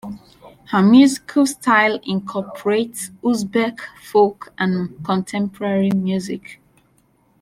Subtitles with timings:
[0.71, 6.59] Her musical style incorporates Uzbek folk and contemporary music.